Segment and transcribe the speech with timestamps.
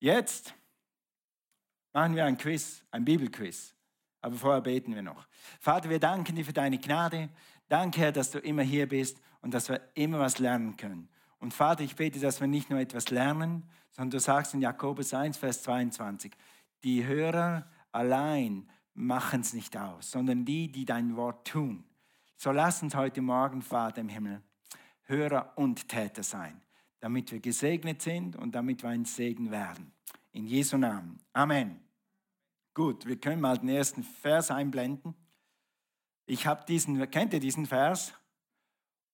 [0.00, 0.54] Jetzt
[1.92, 3.74] machen wir ein Quiz, ein Bibelquiz.
[4.22, 5.26] Aber vorher beten wir noch.
[5.60, 7.28] Vater, wir danken dir für deine Gnade.
[7.68, 11.08] Danke, Herr, dass du immer hier bist und dass wir immer was lernen können.
[11.38, 15.14] Und Vater, ich bete, dass wir nicht nur etwas lernen, sondern du sagst in Jakobus
[15.14, 16.32] 1, Vers 22,
[16.82, 21.84] die Hörer allein machen es nicht aus, sondern die, die dein Wort tun.
[22.36, 24.42] So lass uns heute Morgen, Vater im Himmel,
[25.04, 26.60] Hörer und Täter sein,
[27.00, 29.92] damit wir gesegnet sind und damit wir ein Segen werden.
[30.32, 31.18] In Jesu Namen.
[31.32, 31.80] Amen.
[32.74, 35.14] Gut, wir können mal den ersten Vers einblenden.
[36.26, 38.14] Ich habe diesen, kennt ihr diesen Vers?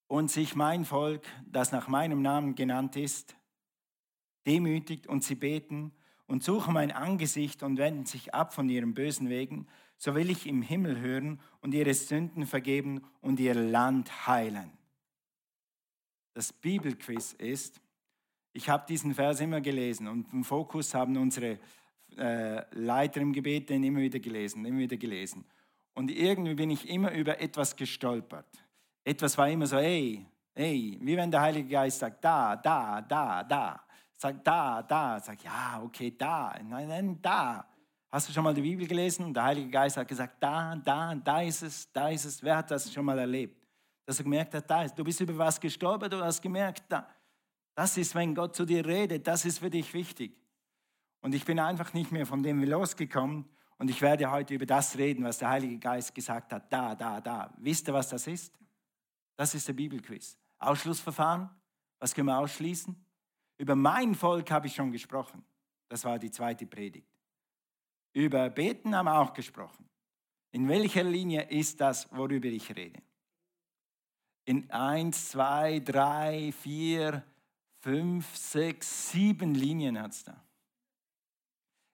[0.08, 3.34] Und sich mein Volk, das nach meinem Namen genannt ist,
[4.46, 5.92] demütigt und sie beten
[6.26, 10.46] und suchen mein Angesicht und wenden sich ab von ihren bösen Wegen, so will ich
[10.46, 14.70] im Himmel hören und ihre Sünden vergeben und ihr Land heilen.
[16.36, 17.80] Das Bibelquiz ist,
[18.52, 21.58] ich habe diesen Vers immer gelesen und im Fokus haben unsere
[22.18, 25.46] äh, Leiter im Gebet den immer wieder gelesen, immer wieder gelesen.
[25.94, 28.44] Und irgendwie bin ich immer über etwas gestolpert.
[29.02, 33.42] Etwas war immer so, ey, ey, wie wenn der Heilige Geist sagt, da, da, da,
[33.42, 33.80] da.
[34.14, 35.18] Sagt da, da.
[35.18, 36.54] Sag, ja, okay, da.
[36.62, 37.66] Nein, nein, da.
[38.10, 39.32] Hast du schon mal die Bibel gelesen?
[39.32, 42.42] Der Heilige Geist hat gesagt, da, da, da ist es, da ist es.
[42.42, 43.65] Wer hat das schon mal erlebt?
[44.06, 44.94] Dass er gemerkt hat, da ist.
[44.94, 47.06] Du bist über was gestolpert, du hast gemerkt, da.
[47.74, 50.34] Das ist, wenn Gott zu dir redet, das ist für dich wichtig.
[51.20, 53.44] Und ich bin einfach nicht mehr von dem losgekommen.
[53.78, 56.72] Und ich werde heute über das reden, was der Heilige Geist gesagt hat.
[56.72, 57.52] Da, da, da.
[57.58, 58.54] Wisst ihr, was das ist?
[59.36, 60.38] Das ist der Bibelquiz.
[60.58, 61.50] Ausschlussverfahren.
[61.98, 62.96] Was können wir ausschließen?
[63.58, 65.44] Über mein Volk habe ich schon gesprochen.
[65.88, 67.08] Das war die zweite Predigt.
[68.12, 69.88] Über Beten haben wir auch gesprochen.
[70.52, 73.02] In welcher Linie ist das, worüber ich rede?
[74.46, 77.24] In eins, zwei, drei, vier,
[77.80, 80.40] fünf, sechs, sieben Linien hat es da.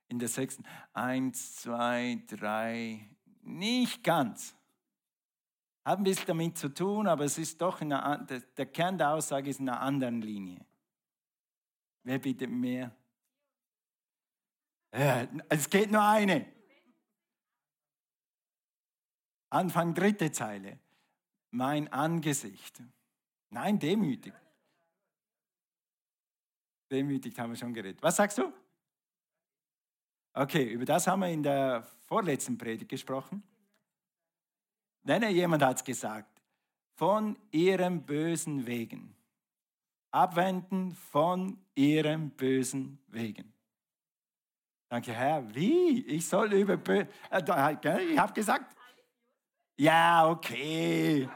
[0.08, 3.08] In der sechsten, eins, zwei, drei,
[3.40, 4.54] nicht ganz.
[5.82, 9.48] Hat ein bisschen damit zu tun, aber es ist doch, einer, der Kern der Aussage
[9.48, 10.64] ist in einer anderen Linie.
[12.02, 12.94] Wer bietet mehr?
[14.94, 16.46] Ja, es geht nur eine.
[19.48, 20.78] Anfang dritte Zeile.
[21.52, 22.82] Mein Angesicht.
[23.50, 24.32] Nein, demütig.
[26.90, 28.02] Demütig haben wir schon geredet.
[28.02, 28.52] Was sagst du?
[30.32, 33.42] Okay, über das haben wir in der vorletzten Predigt gesprochen.
[35.02, 36.40] Nein, jemand hat es gesagt.
[36.94, 39.14] Von ihren bösen Wegen.
[40.10, 43.52] Abwenden von ihren bösen Wegen.
[44.88, 45.54] Danke, Herr.
[45.54, 46.02] Wie?
[46.06, 47.08] Ich soll über böse.
[47.30, 47.42] Äh,
[48.12, 48.74] ich habe gesagt.
[49.76, 51.28] Ja, okay.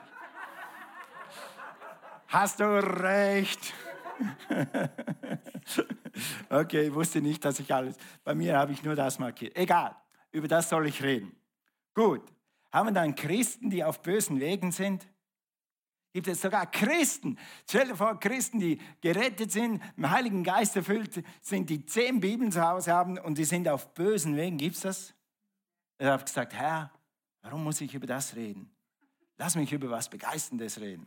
[2.28, 3.72] Hast du recht.
[6.50, 7.96] okay, ich wusste nicht, dass ich alles.
[8.24, 9.56] Bei mir habe ich nur das markiert.
[9.56, 9.94] Egal,
[10.32, 11.36] über das soll ich reden.
[11.94, 12.22] Gut,
[12.72, 15.06] haben wir dann Christen, die auf bösen Wegen sind?
[16.12, 17.38] Gibt es sogar Christen?
[17.68, 22.50] Stell dir vor, Christen, die gerettet sind, im Heiligen Geist erfüllt sind, die zehn Bibeln
[22.50, 24.56] zu Hause haben und die sind auf bösen Wegen.
[24.56, 25.14] Gibt es das?
[25.98, 26.90] Er hat gesagt, Herr,
[27.42, 28.70] warum muss ich über das reden?
[29.36, 31.06] Lass mich über was Begeisterndes reden.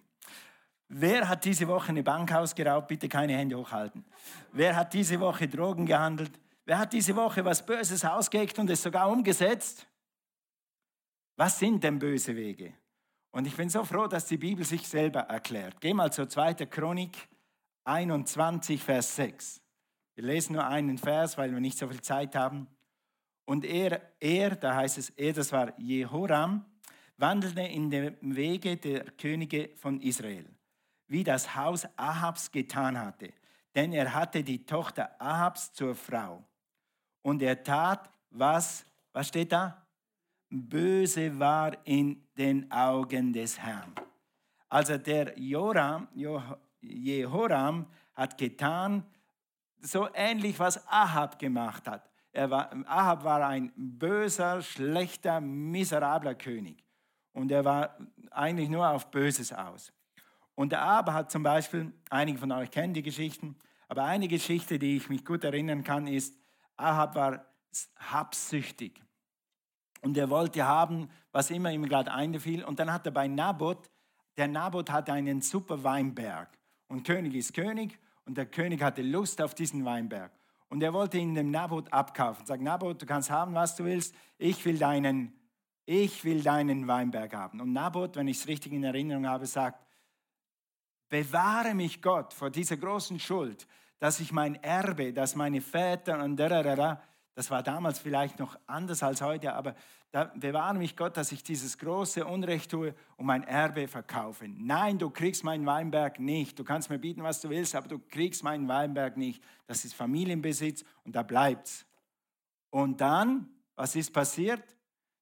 [0.92, 2.88] Wer hat diese Woche eine Bank ausgeraubt?
[2.88, 4.04] Bitte keine Hände hochhalten.
[4.52, 6.32] Wer hat diese Woche Drogen gehandelt?
[6.66, 9.88] Wer hat diese Woche was Böses ausgeheckt und es sogar umgesetzt?
[11.36, 12.74] Was sind denn böse Wege?
[13.32, 15.80] Und ich bin so froh, dass die Bibel sich selber erklärt.
[15.80, 16.56] Geh mal zur 2.
[16.66, 17.30] Chronik
[17.84, 19.62] 21, Vers 6.
[20.16, 22.68] Wir lesen nur einen Vers, weil wir nicht so viel Zeit haben.
[23.46, 26.66] Und er, er, da heißt es, er, das war Jehoram,
[27.18, 30.48] wandelte in dem Wege der Könige von Israel
[31.09, 33.34] wie das Haus Ahabs getan hatte.
[33.75, 36.44] Denn er hatte die Tochter Ahabs zur Frau.
[37.22, 39.86] Und er tat, was, was steht da?
[40.50, 43.94] Böse war in den Augen des Herrn.
[44.69, 46.08] Also der Joram,
[46.81, 49.03] Jehoram hat getan,
[49.81, 52.10] so ähnlich was Ahab gemacht hat.
[52.34, 56.84] War, Ahab war ein böser, schlechter, miserabler König.
[57.34, 57.98] Und er war
[58.31, 59.92] eigentlich nur auf Böses aus.
[60.60, 63.56] Und der Aber hat zum Beispiel, einige von euch kennen die Geschichten,
[63.88, 66.36] aber eine Geschichte, die ich mich gut erinnern kann, ist,
[66.76, 67.46] Ahab war
[67.96, 69.02] habsüchtig.
[70.02, 72.66] Und er wollte haben, was immer ihm gerade einfiel.
[72.66, 73.90] Und dann hat er bei Naboth,
[74.36, 76.50] der Naboth hatte einen super Weinberg.
[76.90, 80.34] Und König ist König und der König hatte Lust auf diesen Weinberg.
[80.68, 82.46] Und er wollte ihn dem Naboth abkaufen.
[82.46, 84.14] Sagt, Naboth, du kannst haben, was du willst.
[84.38, 85.32] Ich will deinen,
[85.86, 87.62] ich will deinen Weinberg haben.
[87.62, 89.86] Und Naboth, wenn ich es richtig in Erinnerung habe, sagt,
[91.10, 93.68] Bewahre mich Gott vor dieser großen Schuld,
[94.00, 97.02] dass ich mein Erbe, dass meine Väter und da,
[97.36, 99.76] das war damals vielleicht noch anders als heute, aber
[100.12, 104.48] da bewahre mich Gott, dass ich dieses große Unrecht tue und mein Erbe verkaufe.
[104.48, 106.58] Nein, du kriegst meinen Weinberg nicht.
[106.58, 109.44] Du kannst mir bieten, was du willst, aber du kriegst meinen Weinberg nicht.
[109.68, 111.86] Das ist Familienbesitz und da bleibt's.
[112.72, 114.64] Und dann, was ist passiert?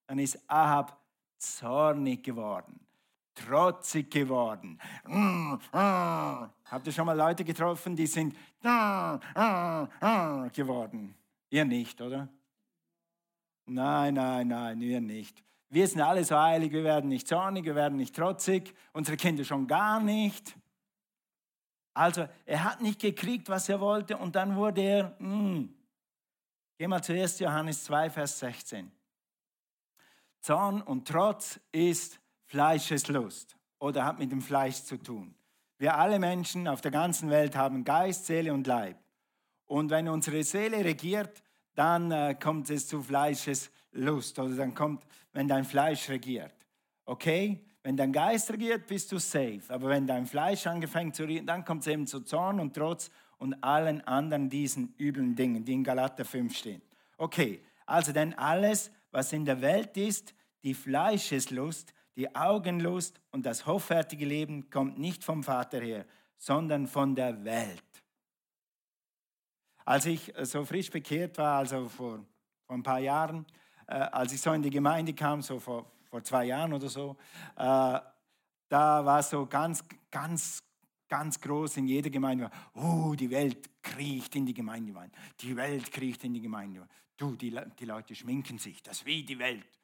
[0.06, 0.98] Dann ist Ahab
[1.38, 2.80] zornig geworden,
[3.38, 4.80] trotzig geworden.
[6.66, 8.36] Habt ihr schon mal Leute getroffen, die sind
[10.54, 11.16] geworden?
[11.50, 12.28] Ihr nicht, oder?
[13.66, 15.44] Nein, nein, nein, wir nicht.
[15.70, 19.44] Wir sind alle so heilig, wir werden nicht zornig, wir werden nicht trotzig, unsere Kinder
[19.44, 20.56] schon gar nicht.
[21.94, 25.68] Also er hat nicht gekriegt, was er wollte und dann wurde er, mh.
[26.78, 28.92] Geh mal zuerst Johannes 2, Vers 16.
[30.40, 35.36] Zorn und Trotz ist Fleischeslust oder hat mit dem Fleisch zu tun.
[35.78, 38.98] Wir alle Menschen auf der ganzen Welt haben Geist, Seele und Leib.
[39.66, 41.44] Und wenn unsere Seele regiert,
[41.76, 46.56] dann äh, kommt es zu Fleischeslust oder dann kommt, wenn dein Fleisch regiert.
[47.06, 47.64] Okay?
[47.84, 49.62] Wenn dein Geist regiert, bist du safe.
[49.70, 53.12] Aber wenn dein Fleisch anfängt zu regieren, dann kommt es eben zu Zorn und Trotz
[53.38, 56.82] und allen anderen diesen üblen Dingen, die in Galater 5 stehen.
[57.18, 60.34] Okay, also denn alles, was in der Welt ist,
[60.64, 66.06] die Fleischeslust, die Augenlust und das hoffärtige Leben kommt nicht vom Vater her,
[66.36, 67.84] sondern von der Welt.
[69.86, 72.26] Als ich äh, so frisch bekehrt war, also vor,
[72.66, 73.46] vor ein paar Jahren,
[73.86, 77.16] äh, als ich so in die Gemeinde kam, so vor, vor zwei Jahren oder so,
[77.56, 78.00] äh,
[78.70, 80.64] da war so ganz, ganz,
[81.08, 85.12] ganz groß in jeder Gemeinde, oh, die Welt kriecht in die Gemeinde rein.
[85.40, 86.90] Die Welt kriecht in die Gemeinde rein.
[87.16, 89.80] Du, die, die Leute schminken sich, das ist wie die Welt.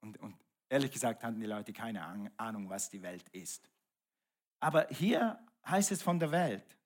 [0.00, 0.34] Und, und
[0.70, 2.02] ehrlich gesagt hatten die Leute keine
[2.38, 3.68] Ahnung, was die Welt ist.
[4.60, 6.76] Aber hier heißt es von der Welt.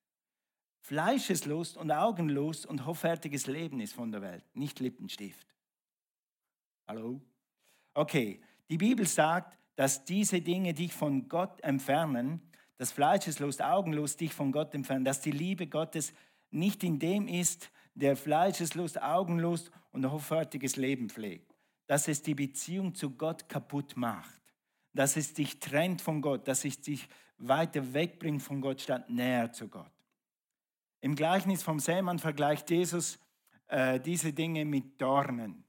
[0.80, 5.46] Fleischeslust und Augenlust und hoffärtiges Leben ist von der Welt, nicht Lippenstift.
[6.86, 7.22] Hallo?
[7.94, 12.42] Okay, die Bibel sagt, dass diese Dinge dich von Gott entfernen,
[12.76, 16.12] dass Fleischeslust, Augenlust dich von Gott entfernen, dass die Liebe Gottes
[16.50, 21.53] nicht in dem ist, der Fleischeslust, Augenlust und hoffärtiges Leben pflegt.
[21.86, 24.40] Dass es die Beziehung zu Gott kaputt macht.
[24.92, 27.08] Dass es dich trennt von Gott, dass es dich
[27.38, 29.90] weiter wegbringt von Gott statt näher zu Gott.
[31.00, 33.18] Im Gleichnis vom Sämann vergleicht Jesus
[33.68, 35.64] äh, diese Dinge mit Dornen.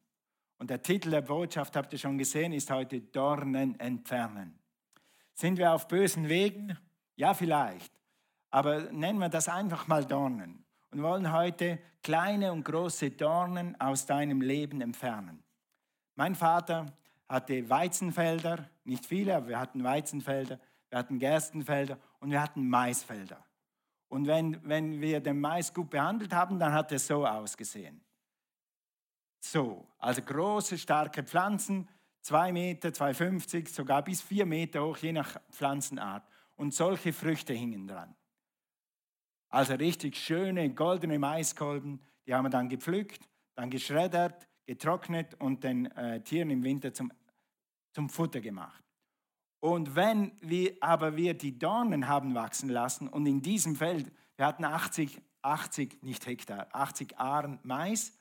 [0.58, 4.58] Und der Titel der Botschaft, habt ihr schon gesehen, ist heute Dornen entfernen.
[5.34, 6.78] Sind wir auf bösen Wegen?
[7.18, 7.92] Ja, vielleicht.
[8.52, 10.64] Aber nennen wir das einfach mal Dornen.
[10.92, 15.44] Und wollen heute kleine und große Dornen aus deinem Leben entfernen.
[16.16, 16.86] Mein Vater
[17.28, 20.60] hatte Weizenfelder, nicht viele, aber wir hatten Weizenfelder,
[20.90, 23.44] wir hatten Gerstenfelder und wir hatten Maisfelder.
[24.08, 28.02] Und wenn, wenn wir den Mais gut behandelt haben, dann hat es so ausgesehen.
[29.40, 31.88] So, also große, starke Pflanzen,
[32.22, 36.24] zwei Meter, 2,50, sogar bis vier Meter hoch, je nach Pflanzenart.
[36.56, 38.16] Und solche Früchte hingen dran.
[39.50, 45.86] Also richtig schöne, goldene Maiskolben, die haben wir dann gepflückt, dann geschreddert, getrocknet und den
[45.92, 47.12] äh, Tieren im Winter zum,
[47.94, 48.84] zum Futter gemacht.
[49.60, 54.46] Und wenn wir aber wir die Dornen haben wachsen lassen und in diesem Feld, wir
[54.46, 58.18] hatten 80, 80, nicht Hektar, 80 Ahren Mais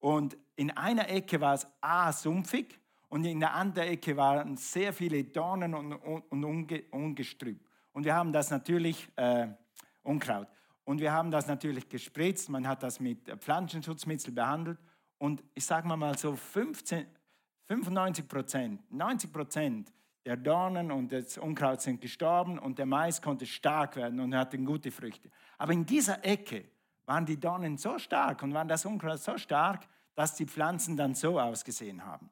[0.00, 4.92] und in einer Ecke war es A sumpfig und in der anderen Ecke waren sehr
[4.92, 7.60] viele Dornen und, und, Unge, Ungestrüpp.
[7.92, 9.48] Und wir haben das natürlich, äh,
[10.02, 10.48] Unkraut,
[10.84, 14.78] und wir haben das natürlich gespritzt, man hat das mit Pflanzenschutzmittel behandelt
[15.18, 17.06] und ich sage mal so 15,
[17.66, 19.92] 95 Prozent, 90 Prozent
[20.24, 24.58] der Dornen und das Unkraut sind gestorben und der Mais konnte stark werden und hatte
[24.58, 25.30] gute Früchte.
[25.56, 26.64] Aber in dieser Ecke
[27.06, 31.14] waren die Dornen so stark und waren das Unkraut so stark, dass die Pflanzen dann
[31.14, 32.28] so ausgesehen haben.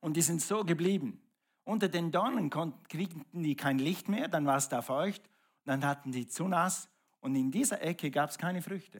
[0.00, 1.20] Und die sind so geblieben.
[1.64, 5.22] Unter den Dornen kriegten die kein Licht mehr, dann war es da feucht,
[5.64, 6.88] dann hatten die zu nass
[7.20, 8.98] und in dieser Ecke gab es keine Früchte.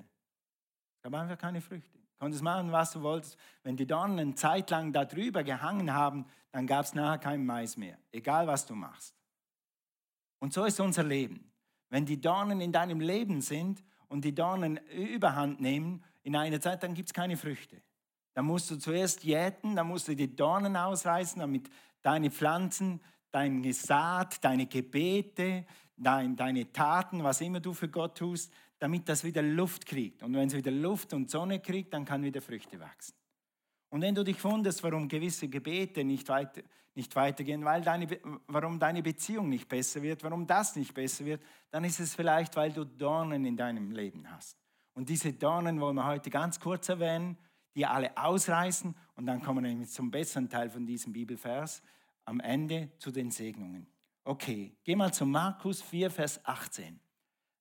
[0.96, 1.95] Es gab einfach keine Früchte.
[2.18, 3.36] Konntest machen, was du wolltest.
[3.62, 7.44] Wenn die Dornen eine Zeit lang da drüber gehangen haben, dann gab es nachher keinen
[7.44, 9.14] Mais mehr, egal was du machst.
[10.38, 11.52] Und so ist unser Leben.
[11.90, 16.82] Wenn die Dornen in deinem Leben sind und die Dornen überhand nehmen, in einer Zeit,
[16.82, 17.80] dann gibt es keine Früchte.
[18.34, 21.70] Dann musst du zuerst jäten, dann musst du die Dornen ausreißen, damit
[22.02, 25.64] deine Pflanzen, dein Saat, deine Gebete,
[25.96, 30.22] dein, deine Taten, was immer du für Gott tust, damit das wieder Luft kriegt.
[30.22, 33.14] Und wenn es wieder Luft und Sonne kriegt, dann kann wieder Früchte wachsen.
[33.88, 36.62] Und wenn du dich wunderst, warum gewisse Gebete nicht, weiter,
[36.94, 38.08] nicht weitergehen, weil deine,
[38.46, 42.56] warum deine Beziehung nicht besser wird, warum das nicht besser wird, dann ist es vielleicht,
[42.56, 44.58] weil du Dornen in deinem Leben hast.
[44.94, 47.36] Und diese Dornen wollen wir heute ganz kurz erwähnen,
[47.74, 51.82] die alle ausreißen und dann kommen wir zum besseren Teil von diesem Bibelvers
[52.24, 53.86] am Ende zu den Segnungen.
[54.24, 56.98] Okay, geh mal zu Markus 4, Vers 18.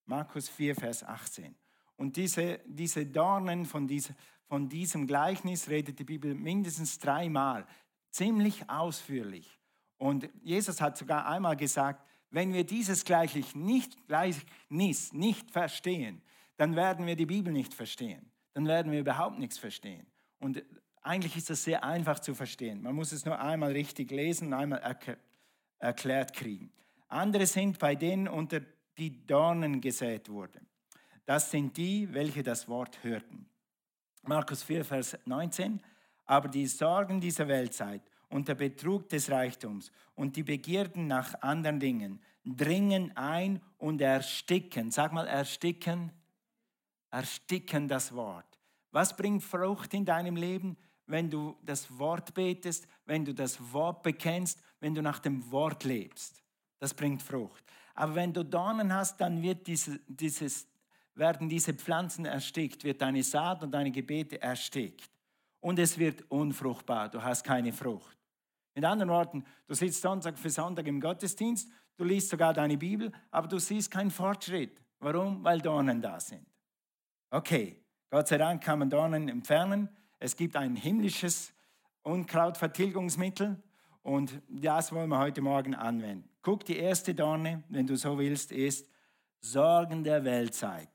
[0.06, 1.56] Markus 4, Vers 18.
[1.98, 4.16] Und diese, diese Dornen von, diese,
[4.48, 7.66] von diesem Gleichnis redet die Bibel mindestens dreimal,
[8.10, 9.60] ziemlich ausführlich.
[9.98, 16.22] Und Jesus hat sogar einmal gesagt, wenn wir dieses Gleichnis nicht, Gleichnis nicht verstehen,
[16.58, 18.30] dann werden wir die Bibel nicht verstehen.
[18.54, 20.06] Dann werden wir überhaupt nichts verstehen.
[20.40, 20.64] Und
[21.02, 22.82] eigentlich ist das sehr einfach zu verstehen.
[22.82, 25.18] Man muss es nur einmal richtig lesen, einmal erk
[25.78, 26.72] erklärt kriegen.
[27.10, 28.62] Andere sind bei denen unter
[28.98, 30.68] die Dornen gesät wurden.
[31.26, 33.50] Das sind die, welche das Wort hörten.
[34.24, 35.82] Markus 4, Vers 19.
[36.26, 41.80] Aber die Sorgen dieser Weltzeit und der Betrug des Reichtums und die Begierden nach anderen
[41.80, 44.92] Dingen dringen ein und ersticken.
[44.92, 46.12] Sag mal, ersticken.
[47.12, 48.46] Ersticken das Wort.
[48.92, 50.78] Was bringt Frucht in deinem Leben?
[51.08, 55.84] Wenn du das Wort betest, wenn du das Wort bekennst, wenn du nach dem Wort
[55.84, 56.44] lebst.
[56.80, 57.65] Das bringt Frucht.
[57.96, 60.68] Aber wenn du Dornen hast, dann wird diese, dieses,
[61.16, 65.10] werden diese Pflanzen erstickt, wird deine Saat und deine Gebete erstickt.
[65.62, 68.18] Und es wird unfruchtbar, du hast keine Frucht.
[68.76, 73.12] Mit anderen Worten, du sitzt Sonntag für Sonntag im Gottesdienst, du liest sogar deine Bibel,
[73.32, 74.80] aber du siehst keinen Fortschritt.
[75.00, 75.44] Warum?
[75.44, 76.46] Weil Dornen da sind.
[77.32, 79.90] Okay, Gott sei Dank kann man Dornen entfernen.
[80.20, 81.54] Es gibt ein himmlisches
[82.04, 83.62] Unkrautvertilgungsmittel
[84.06, 86.30] und das wollen wir heute Morgen anwenden.
[86.44, 88.88] Guck, die erste Dorne, wenn du so willst, ist
[89.40, 90.90] Sorgen der Weltzeit.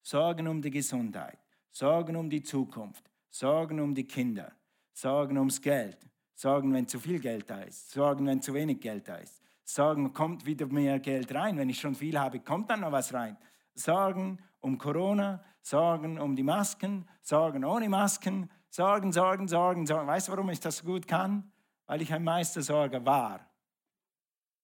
[0.00, 1.38] Sorgen um die Gesundheit,
[1.72, 4.52] Sorgen um die Zukunft, Sorgen um die Kinder,
[4.92, 5.98] Sorgen ums Geld,
[6.34, 10.12] Sorgen, wenn zu viel Geld da ist, Sorgen, wenn zu wenig Geld da ist, Sorgen,
[10.12, 13.36] kommt wieder mehr Geld rein, wenn ich schon viel habe, kommt dann noch was rein.
[13.74, 20.06] Sorgen um Corona, Sorgen um die Masken, Sorgen ohne Masken, Sorgen, Sorgen, Sorgen, Sorgen.
[20.06, 21.51] Weißt du, warum ich das so gut kann?
[21.92, 23.46] Weil ich ein Meistersorger war.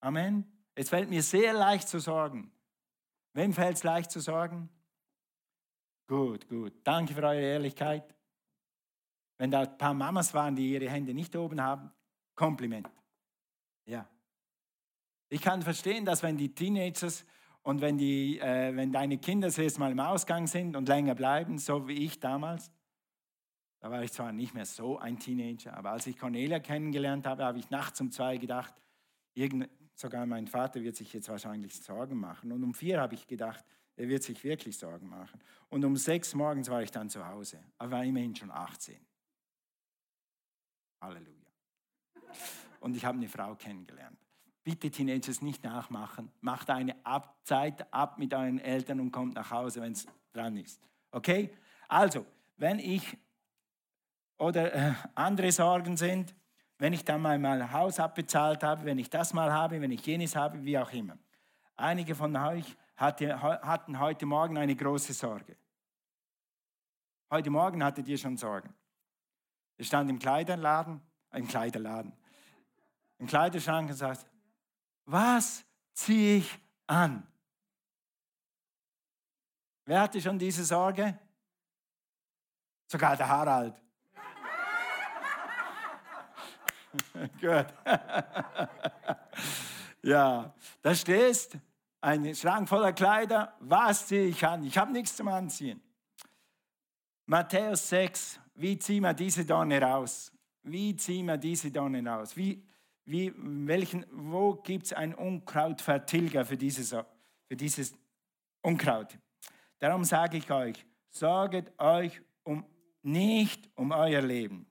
[0.01, 0.51] Amen.
[0.75, 2.51] Es fällt mir sehr leicht zu sorgen.
[3.35, 4.71] Wem fällt es leicht zu sorgen?
[6.07, 6.73] Gut, gut.
[6.85, 8.15] Danke für eure Ehrlichkeit.
[9.37, 11.91] Wenn da ein paar Mamas waren, die ihre Hände nicht oben haben,
[12.35, 12.89] Kompliment.
[13.85, 14.09] Ja.
[15.29, 17.27] Ich kann verstehen, dass wenn die Teenagers
[17.61, 21.59] und wenn, die, äh, wenn deine Kinder zuerst mal im Ausgang sind und länger bleiben,
[21.59, 22.71] so wie ich damals,
[23.81, 27.45] da war ich zwar nicht mehr so ein Teenager, aber als ich Cornelia kennengelernt habe,
[27.45, 28.75] habe ich nachts um zwei gedacht,
[29.35, 32.51] irgend, sogar mein Vater wird sich jetzt wahrscheinlich Sorgen machen.
[32.51, 33.65] Und um vier habe ich gedacht,
[33.97, 35.41] er wird sich wirklich Sorgen machen.
[35.69, 38.97] Und um sechs morgens war ich dann zu Hause, aber war immerhin schon 18.
[41.01, 41.35] Halleluja.
[42.81, 44.19] Und ich habe eine Frau kennengelernt.
[44.63, 46.31] Bitte Teenagers nicht nachmachen.
[46.41, 50.57] Macht eine ab Zeit ab mit euren Eltern und kommt nach Hause, wenn es dran
[50.57, 50.81] ist.
[51.11, 51.51] Okay?
[51.89, 53.17] Also, wenn ich
[54.39, 56.35] oder äh, andere Sorgen sind,
[56.79, 60.05] wenn ich dann mal mein Haus abbezahlt habe, wenn ich das mal habe, wenn ich
[60.07, 61.19] jenes habe, wie auch immer.
[61.77, 65.57] Einige von euch hatte, hatten heute Morgen eine große Sorge.
[67.31, 68.73] Heute Morgen hattet ihr schon Sorgen.
[69.77, 71.01] Ihr stand im Kleiderladen,
[71.33, 72.13] im Kleiderladen,
[73.19, 74.27] im Kleiderschrank und sagt,
[75.05, 77.27] was ziehe ich an?
[79.85, 81.19] Wer hatte schon diese Sorge?
[82.87, 83.75] Sogar der Harald.
[87.41, 87.67] Gut.
[90.03, 91.59] ja, da stehst,
[92.01, 94.65] ein Schrank voller Kleider, was ziehe ich an?
[94.65, 95.81] Ich habe nichts zum Anziehen.
[97.27, 100.33] Matthäus 6, wie ziehen wir diese Donne raus?
[100.63, 102.37] Wie ziehen wir diese Donne raus?
[102.37, 102.65] Wie,
[103.05, 107.95] wie, welchen, wo gibt es einen Unkrautvertilger für dieses, für dieses
[108.63, 109.19] Unkraut?
[109.79, 112.65] Darum sage ich euch, sorget euch um,
[113.03, 114.67] nicht um euer Leben,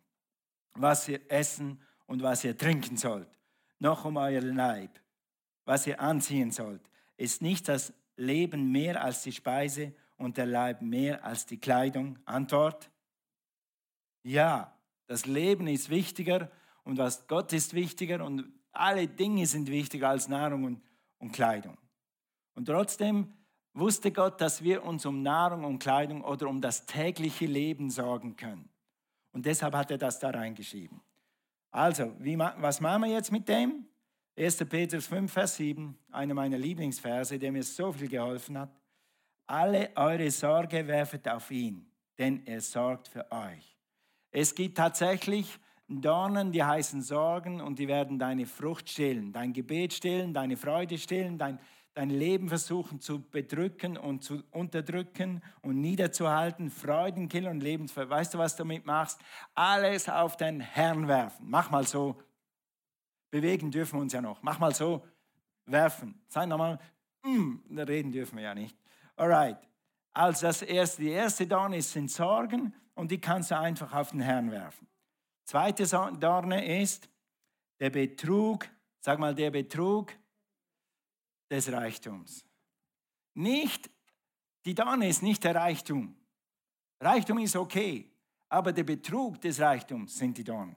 [0.73, 3.29] was ihr essen und was ihr trinken sollt,
[3.79, 4.99] noch um euer Leib,
[5.65, 6.81] was ihr anziehen sollt.
[7.17, 12.17] Ist nicht das Leben mehr als die Speise und der Leib mehr als die Kleidung?
[12.25, 12.89] Antwort?
[14.23, 14.73] Ja,
[15.05, 16.49] das Leben ist wichtiger
[16.83, 20.81] und was Gott ist wichtiger und alle Dinge sind wichtiger als Nahrung und,
[21.19, 21.77] und Kleidung.
[22.55, 23.33] Und trotzdem
[23.73, 28.35] wusste Gott, dass wir uns um Nahrung und Kleidung oder um das tägliche Leben sorgen
[28.35, 28.69] können.
[29.31, 30.99] Und deshalb hat er das da reingeschrieben.
[31.71, 33.85] Also, wie, was machen wir jetzt mit dem?
[34.37, 34.57] 1.
[34.65, 38.69] Petrus 5, Vers 7, einer meiner Lieblingsverse, der mir so viel geholfen hat.
[39.47, 43.77] Alle eure Sorge werfet auf ihn, denn er sorgt für euch.
[44.29, 45.57] Es gibt tatsächlich
[45.87, 50.97] Dornen, die heißen Sorgen und die werden deine Frucht stillen, dein Gebet stillen, deine Freude
[50.97, 51.59] stillen, dein,
[51.97, 58.07] dein Leben versuchen zu bedrücken und zu unterdrücken und niederzuhalten, Freudenkill und Lebensver.
[58.07, 59.19] Weißt du, was du damit machst?
[59.55, 61.47] Alles auf den Herrn werfen.
[61.49, 62.21] Mach mal so.
[63.31, 64.43] Bewegen dürfen wir uns ja noch.
[64.43, 65.07] Mach mal so.
[65.65, 66.21] Werfen.
[66.27, 66.77] Sag nochmal,
[67.23, 68.77] mm, reden dürfen wir ja nicht.
[69.15, 69.57] Alright.
[70.13, 74.19] Also das erste, die erste Dorne sind Sorgen und die kannst du einfach auf den
[74.19, 74.87] Herrn werfen.
[75.45, 75.87] Zweite
[76.19, 77.09] Dorne ist
[77.79, 80.13] der Betrug, sag mal der Betrug
[81.49, 82.45] des Reichtums.
[83.33, 83.89] Nicht,
[84.65, 86.15] die Dorne ist nicht der Reichtum.
[86.99, 88.11] Reichtum ist okay,
[88.49, 90.75] aber der Betrug des Reichtums sind die Dornen.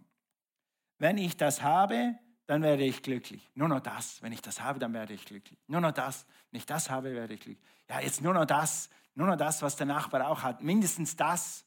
[0.99, 3.49] Wenn ich das habe, dann werde ich glücklich.
[3.55, 4.21] Nur noch das.
[4.23, 5.59] Wenn ich das habe, dann werde ich glücklich.
[5.67, 6.27] Nur noch das.
[6.51, 7.67] Wenn ich das habe, werde ich glücklich.
[7.89, 8.91] Ja, jetzt nur noch das.
[9.15, 10.63] Nur noch das, was der Nachbar auch hat.
[10.63, 11.65] Mindestens das.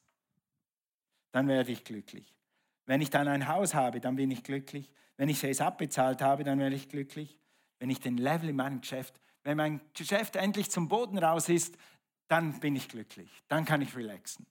[1.32, 2.36] Dann werde ich glücklich.
[2.86, 4.92] Wenn ich dann ein Haus habe, dann bin ich glücklich.
[5.18, 7.40] Wenn ich es abbezahlt habe, dann werde ich glücklich.
[7.84, 11.78] Wenn ich den Level in meinem Geschäft, wenn mein Geschäft endlich zum Boden raus ist,
[12.30, 13.30] dann bin ich glücklich.
[13.50, 14.46] Dann kann ich relaxen.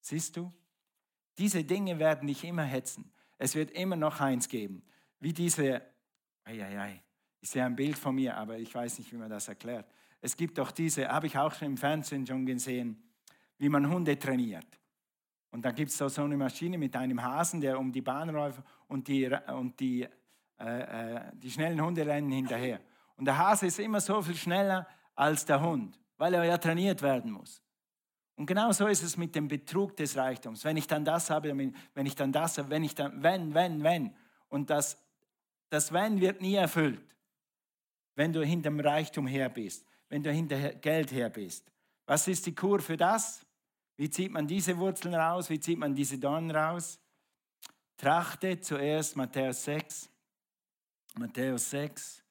[0.00, 0.52] Siehst du?
[1.38, 3.12] Diese Dinge werden dich immer hetzen.
[3.38, 4.82] Es wird immer noch eins geben.
[5.20, 5.80] Wie diese,
[6.42, 7.02] ei, ei, ei.
[7.40, 9.88] ich sehe ein Bild von mir, aber ich weiß nicht, wie man das erklärt.
[10.20, 13.00] Es gibt doch diese, habe ich auch schon im Fernsehen schon gesehen,
[13.58, 14.66] wie man Hunde trainiert.
[15.52, 18.60] Und da gibt es so eine Maschine mit einem Hasen, der um die Bahn läuft
[18.88, 20.08] und die, und die,
[20.60, 22.80] äh, äh, die schnellen Hunde rennen hinterher.
[23.16, 27.02] Und der Hase ist immer so viel schneller als der Hund, weil er ja trainiert
[27.02, 27.62] werden muss.
[28.36, 30.64] Und genau so ist es mit dem Betrug des Reichtums.
[30.64, 31.54] Wenn ich dann das habe,
[31.94, 34.14] wenn ich dann das habe, wenn ich dann, wenn, wenn, wenn.
[34.48, 34.96] Und das,
[35.68, 37.16] das Wenn wird nie erfüllt,
[38.14, 41.70] wenn du hinter dem Reichtum her bist, wenn du hinter Geld her bist.
[42.06, 43.46] Was ist die Kur für das?
[43.96, 45.48] Wie zieht man diese Wurzeln raus?
[45.48, 46.98] Wie zieht man diese Dornen raus?
[47.96, 50.10] Trachte zuerst Matthäus 6.
[51.20, 52.24] Matthäus 6.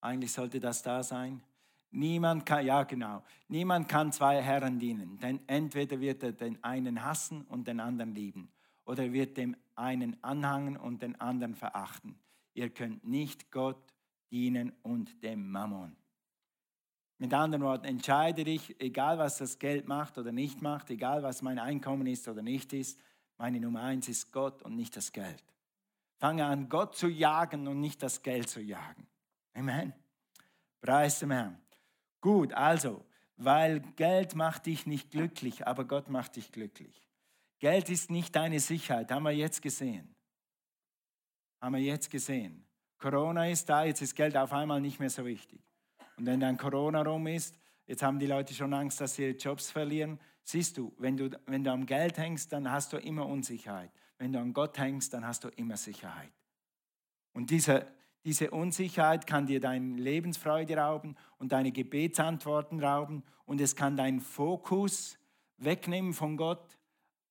[0.00, 1.42] Eigentlich sollte das da sein.
[1.90, 7.04] Niemand kann, ja genau, niemand kann zwei Herren dienen, denn entweder wird er den einen
[7.04, 8.52] hassen und den anderen lieben,
[8.84, 12.20] oder er wird dem einen anhangen und den anderen verachten.
[12.54, 13.92] Ihr könnt nicht Gott
[14.30, 15.96] dienen und dem Mammon.
[17.18, 21.42] Mit anderen Worten, entscheide dich, egal was das Geld macht oder nicht macht, egal was
[21.42, 23.00] mein Einkommen ist oder nicht ist,
[23.38, 25.42] meine Nummer eins ist Gott und nicht das Geld.
[26.20, 29.06] Fange an, Gott zu jagen und nicht das Geld zu jagen.
[29.54, 29.94] Amen.
[30.82, 31.58] Preis dem Herrn.
[32.20, 33.06] Gut, also,
[33.38, 37.08] weil Geld macht dich nicht glücklich, aber Gott macht dich glücklich.
[37.58, 40.14] Geld ist nicht deine Sicherheit, haben wir jetzt gesehen.
[41.58, 42.66] Haben wir jetzt gesehen.
[42.98, 45.62] Corona ist da, jetzt ist Geld auf einmal nicht mehr so wichtig.
[46.18, 49.36] Und wenn dann Corona rum ist, jetzt haben die Leute schon Angst, dass sie ihre
[49.38, 50.20] Jobs verlieren.
[50.42, 53.90] Siehst du, wenn du, wenn du am Geld hängst, dann hast du immer Unsicherheit.
[54.20, 56.30] Wenn du an Gott hängst, dann hast du immer Sicherheit.
[57.32, 57.86] Und diese,
[58.22, 64.20] diese Unsicherheit kann dir deine Lebensfreude rauben und deine Gebetsantworten rauben und es kann deinen
[64.20, 65.18] Fokus
[65.56, 66.76] wegnehmen von Gott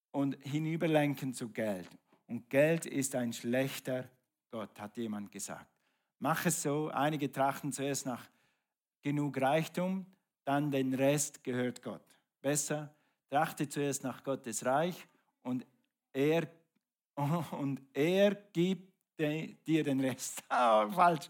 [0.09, 1.87] und hinüberlenken zu Geld.
[2.25, 4.09] Und Geld ist ein schlechter
[4.49, 5.69] Gott, hat jemand gesagt.
[6.17, 8.27] Mach es so, einige trachten zuerst nach
[9.03, 10.07] genug Reichtum,
[10.43, 12.01] dann den Rest gehört Gott.
[12.41, 12.95] Besser,
[13.29, 15.07] trachte zuerst nach Gottes Reich
[15.43, 15.67] und
[16.13, 16.49] er,
[17.51, 20.43] und er gibt dir den Rest.
[20.49, 21.29] Oh, falsch.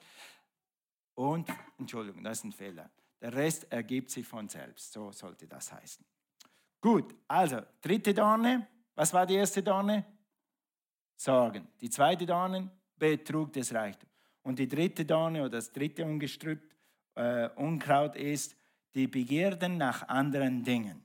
[1.16, 2.90] Und, Entschuldigung, das ist ein Fehler.
[3.22, 4.94] Der Rest ergibt sich von selbst.
[4.94, 6.06] So sollte das heißen.
[6.80, 8.68] Gut, also dritte Dorne.
[8.96, 10.06] Was war die erste Dorne?
[11.16, 11.68] Sorgen.
[11.82, 14.12] Die zweite Dorne, Betrug des Reichtums.
[14.44, 16.74] Und die dritte Dorne oder das dritte Ungestrüpp
[17.16, 18.56] äh, Unkraut ist
[18.94, 21.04] die Begierden nach anderen Dingen.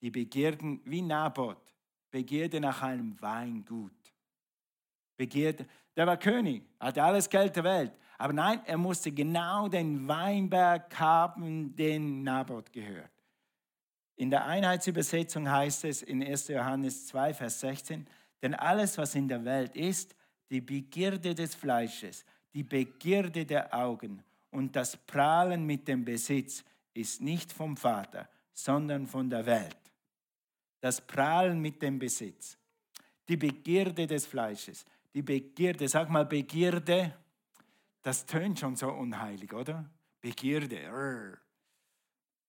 [0.00, 1.74] Die Begierden wie Naboth,
[2.10, 3.95] Begierde nach einem Weingut.
[5.16, 7.92] Begierde, der war König, hatte alles Geld der Welt.
[8.18, 13.10] Aber nein, er musste genau den Weinberg haben, den Naboth gehört.
[14.16, 16.48] In der Einheitsübersetzung heißt es in 1.
[16.48, 18.06] Johannes 2, Vers 16,
[18.42, 20.14] denn alles, was in der Welt ist,
[20.50, 22.24] die Begierde des Fleisches,
[22.54, 29.06] die Begierde der Augen und das Prahlen mit dem Besitz ist nicht vom Vater, sondern
[29.06, 29.76] von der Welt.
[30.80, 32.56] Das Prahlen mit dem Besitz,
[33.28, 37.12] die Begierde des Fleisches, die Begierde, sag mal Begierde,
[38.02, 39.90] das tönt schon so unheilig, oder?
[40.20, 40.78] Begierde.
[40.88, 41.38] Rrr.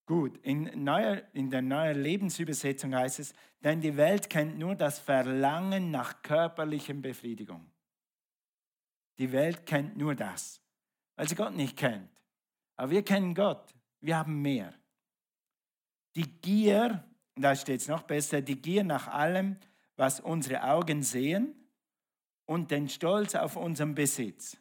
[0.06, 5.00] Gut, in, neuer, in der neuen Lebensübersetzung heißt es, denn die Welt kennt nur das
[5.00, 7.72] Verlangen nach körperlicher Befriedigung.
[9.18, 10.62] Die Welt kennt nur das
[11.18, 12.10] weil sie Gott nicht kennt.
[12.78, 13.74] Aber wir kennen Gott.
[14.00, 14.74] Wir haben mehr.
[16.16, 17.04] Die Gier,
[17.36, 19.58] da steht es noch besser, die Gier nach allem,
[19.98, 21.67] was unsere Augen sehen
[22.48, 24.58] und den Stolz auf unseren Besitz.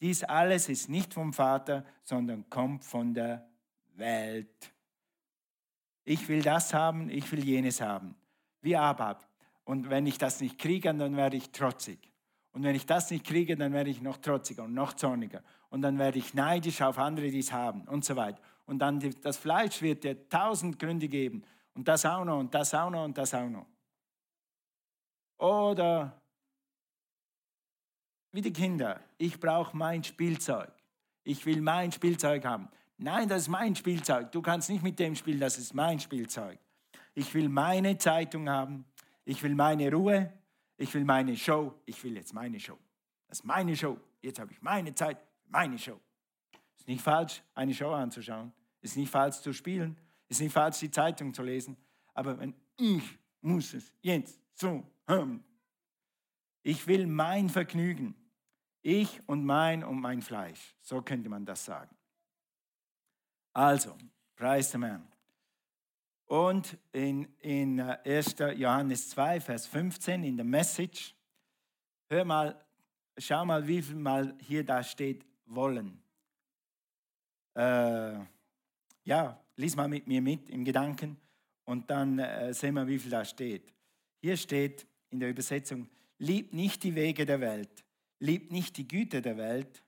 [0.00, 3.48] Dies alles ist nicht vom Vater, sondern kommt von der
[3.96, 4.72] Welt.
[6.04, 8.14] Ich will das haben, ich will jenes haben.
[8.62, 9.26] Wie Abab.
[9.64, 12.10] Und wenn ich das nicht kriege, dann werde ich trotzig.
[12.52, 15.42] Und wenn ich das nicht kriege, dann werde ich noch trotziger und noch zorniger.
[15.68, 18.40] Und dann werde ich neidisch auf andere, die es haben und so weiter.
[18.66, 21.44] Und dann das Fleisch wird dir tausend Gründe geben.
[21.74, 23.66] Und das auch noch und das auch noch und das auch noch.
[25.38, 26.19] Oder
[28.32, 30.70] wie die Kinder, ich brauche mein Spielzeug.
[31.24, 32.68] Ich will mein Spielzeug haben.
[32.98, 34.30] Nein, das ist mein Spielzeug.
[34.32, 36.58] Du kannst nicht mit dem spielen, das ist mein Spielzeug.
[37.14, 38.84] Ich will meine Zeitung haben.
[39.24, 40.32] Ich will meine Ruhe.
[40.76, 41.74] Ich will meine Show.
[41.86, 42.78] Ich will jetzt meine Show.
[43.26, 43.98] Das ist meine Show.
[44.22, 45.98] Jetzt habe ich meine Zeit, meine Show.
[46.76, 48.52] Ist nicht falsch, eine Show anzuschauen.
[48.80, 49.98] Ist nicht falsch zu spielen.
[50.28, 51.76] Ist nicht falsch, die Zeitung zu lesen.
[52.14, 55.44] Aber wenn ich muss es jetzt so haben.
[56.62, 58.14] Ich will mein Vergnügen.
[58.82, 60.74] Ich und mein und mein Fleisch.
[60.80, 61.94] So könnte man das sagen.
[63.52, 63.96] Also,
[64.36, 65.06] preis dem Herrn.
[66.26, 68.34] Und in, in 1.
[68.40, 71.14] Äh, Johannes 2, Vers 15 in der Message,
[72.08, 72.64] hör mal,
[73.18, 76.00] schau mal, wie viel Mal hier da steht, wollen.
[77.54, 78.20] Äh,
[79.02, 81.16] ja, lies mal mit mir mit im Gedanken
[81.64, 83.74] und dann äh, sehen wir, wie viel da steht.
[84.20, 85.88] Hier steht in der Übersetzung,
[86.18, 87.84] liebt nicht die Wege der Welt,
[88.20, 89.82] liebt nicht die Güte der Welt.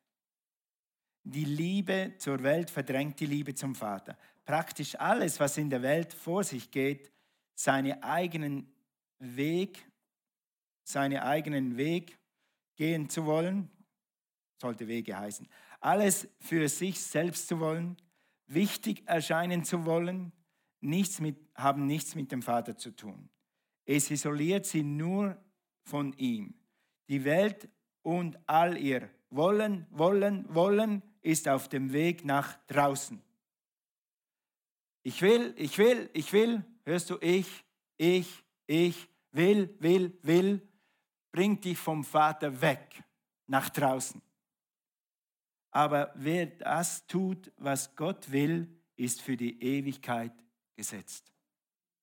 [1.23, 4.19] Die Liebe zur Welt verdrängt die Liebe zum Vater.
[4.45, 7.13] Praktisch alles, was in der Welt vor sich geht,
[7.55, 8.73] seinen eigenen
[9.19, 9.87] Weg,
[10.83, 12.19] seinen eigenen Weg
[12.75, 13.71] gehen zu wollen,
[14.61, 15.49] sollte Wege heißen,
[15.81, 17.97] alles für sich selbst zu wollen,
[18.47, 20.33] wichtig erscheinen zu wollen,
[20.81, 23.29] nichts mit, haben nichts mit dem Vater zu tun.
[23.85, 25.41] Es isoliert sie nur
[25.85, 26.55] von ihm.
[27.09, 27.69] Die Welt
[28.03, 33.23] und all ihr Wollen, Wollen, Wollen ist auf dem Weg nach draußen.
[35.03, 37.65] Ich will, ich will, ich will, hörst du, ich,
[37.97, 40.61] ich, ich, will, will, will,
[41.33, 43.03] bringt dich vom Vater weg
[43.47, 44.21] nach draußen.
[45.71, 50.33] Aber wer das tut, was Gott will, ist für die Ewigkeit
[50.77, 51.33] gesetzt,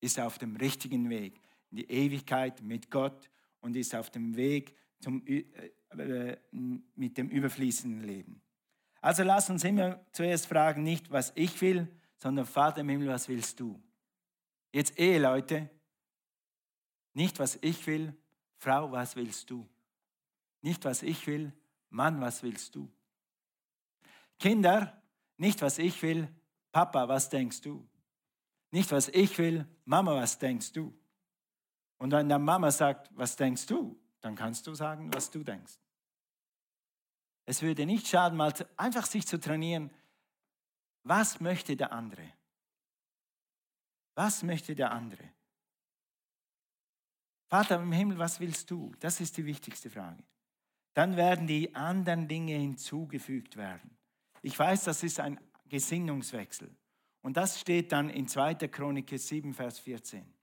[0.01, 3.29] ist auf dem richtigen Weg, in die Ewigkeit mit Gott
[3.61, 5.45] und ist auf dem Weg zum, äh,
[5.97, 8.41] äh, mit dem überfließenden Leben.
[9.01, 13.29] Also lass uns immer zuerst fragen, nicht was ich will, sondern Vater im Himmel, was
[13.29, 13.81] willst du?
[14.71, 15.69] Jetzt Eheleute,
[17.13, 18.13] nicht was ich will,
[18.57, 19.67] Frau, was willst du?
[20.61, 21.53] Nicht was ich will,
[21.89, 22.91] Mann, was willst du?
[24.37, 25.01] Kinder,
[25.37, 26.27] nicht was ich will,
[26.71, 27.87] Papa, was denkst du?
[28.71, 30.93] Nicht was ich will, Mama, was denkst du?
[31.97, 35.79] Und wenn der Mama sagt, was denkst du, dann kannst du sagen, was du denkst.
[37.45, 39.89] Es würde nicht schaden, mal einfach sich zu trainieren,
[41.03, 42.31] was möchte der andere?
[44.15, 45.23] Was möchte der andere?
[47.47, 48.93] Vater im Himmel, was willst du?
[48.99, 50.23] Das ist die wichtigste Frage.
[50.93, 53.97] Dann werden die anderen Dinge hinzugefügt werden.
[54.41, 56.75] Ich weiß, das ist ein Gesinnungswechsel.
[57.21, 58.55] Und das steht dann in 2.
[58.67, 60.39] Chronik 7, Vers 14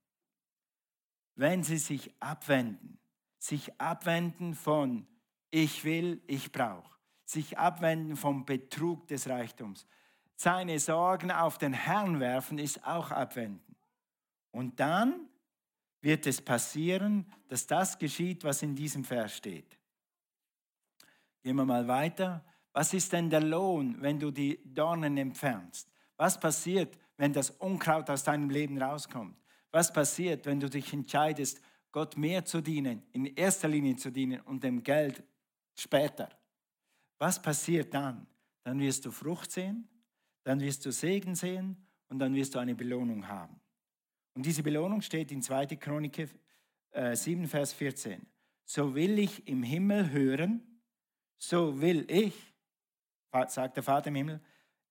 [1.36, 2.98] wenn sie sich abwenden,
[3.46, 5.06] sich abwenden von
[5.50, 6.90] ich will, ich brauche,
[7.24, 9.86] sich abwenden vom Betrug des Reichtums,
[10.34, 13.76] seine Sorgen auf den Herrn werfen, ist auch abwenden.
[14.50, 15.28] Und dann
[16.02, 19.78] wird es passieren, dass das geschieht, was in diesem Vers steht.
[21.42, 22.44] Gehen wir mal weiter.
[22.72, 25.88] Was ist denn der Lohn, wenn du die Dornen entfernst?
[26.16, 29.38] Was passiert, wenn das Unkraut aus deinem Leben rauskommt?
[29.70, 31.60] Was passiert, wenn du dich entscheidest,
[31.96, 35.24] Gott mehr zu dienen, in erster Linie zu dienen und dem Geld
[35.74, 36.28] später?
[37.16, 38.26] Was passiert dann?
[38.64, 39.88] Dann wirst du Frucht sehen,
[40.42, 41.74] dann wirst du Segen sehen
[42.08, 43.58] und dann wirst du eine Belohnung haben.
[44.34, 45.68] Und diese Belohnung steht in 2.
[45.76, 46.28] Chronik
[46.92, 48.26] 7, äh, Vers 14.
[48.66, 50.60] So will ich im Himmel hören,
[51.38, 52.34] so will ich,
[53.48, 54.40] sagt der Vater im Himmel,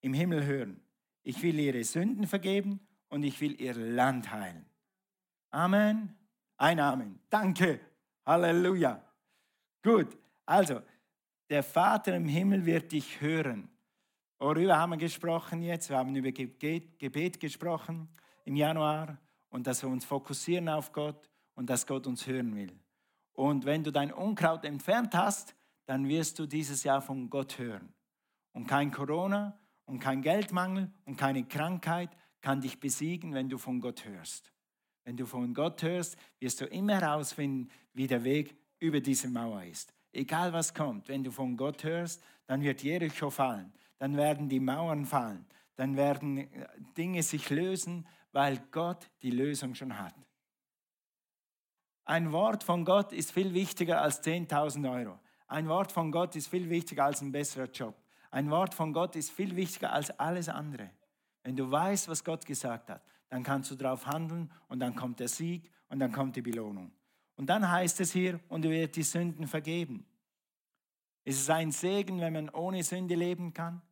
[0.00, 0.80] im Himmel hören.
[1.22, 4.66] Ich will ihre Sünden vergeben und ich will ihr Land heilen.
[5.52, 6.15] Amen.
[6.56, 7.20] Ein Amen.
[7.28, 7.80] Danke.
[8.24, 9.02] Halleluja.
[9.82, 10.16] Gut.
[10.46, 10.80] Also,
[11.50, 13.68] der Vater im Himmel wird dich hören.
[14.38, 15.88] Worüber haben wir gesprochen jetzt?
[15.90, 18.08] Wir haben über Gebet gesprochen
[18.44, 22.78] im Januar und dass wir uns fokussieren auf Gott und dass Gott uns hören will.
[23.32, 25.54] Und wenn du dein Unkraut entfernt hast,
[25.86, 27.94] dann wirst du dieses Jahr von Gott hören.
[28.52, 33.80] Und kein Corona und kein Geldmangel und keine Krankheit kann dich besiegen, wenn du von
[33.80, 34.52] Gott hörst.
[35.06, 39.62] Wenn du von Gott hörst, wirst du immer herausfinden, wie der Weg über diese Mauer
[39.62, 39.94] ist.
[40.12, 44.58] Egal was kommt, wenn du von Gott hörst, dann wird Jericho fallen, dann werden die
[44.58, 46.66] Mauern fallen, dann werden äh,
[46.98, 50.14] Dinge sich lösen, weil Gott die Lösung schon hat.
[52.04, 55.20] Ein Wort von Gott ist viel wichtiger als 10.000 Euro.
[55.46, 57.94] Ein Wort von Gott ist viel wichtiger als ein besserer Job.
[58.32, 60.90] Ein Wort von Gott ist viel wichtiger als alles andere.
[61.44, 65.20] Wenn du weißt, was Gott gesagt hat, dann kannst du darauf handeln und dann kommt
[65.20, 66.92] der Sieg und dann kommt die Belohnung.
[67.36, 70.06] Und dann heißt es hier, und er wird die Sünden vergeben.
[71.24, 73.82] Ist es ein Segen, wenn man ohne Sünde leben kann?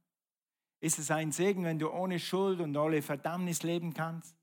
[0.80, 4.36] Ist es ein Segen, wenn du ohne Schuld und ohne Verdammnis leben kannst?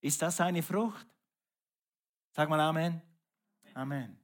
[0.00, 1.06] Ist das eine Frucht?
[2.32, 3.00] Sag mal Amen.
[3.74, 4.18] Amen.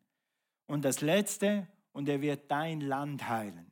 [0.66, 3.70] Und das Letzte, und er wird dein Land heilen.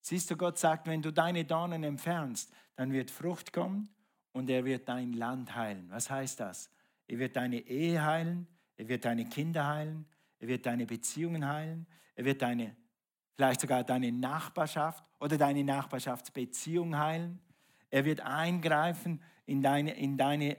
[0.00, 3.88] Siehst du, Gott sagt, wenn du deine Dornen entfernst, dann wird Frucht kommen
[4.32, 5.86] und er wird dein Land heilen.
[5.90, 6.70] Was heißt das?
[7.06, 10.06] Er wird deine Ehe heilen, er wird deine Kinder heilen,
[10.38, 12.76] er wird deine Beziehungen heilen, er wird deine,
[13.34, 17.40] vielleicht sogar deine Nachbarschaft oder deine Nachbarschaftsbeziehung heilen.
[17.90, 20.56] Er wird eingreifen in deine, in deine